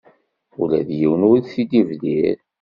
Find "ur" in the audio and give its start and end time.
1.31-1.37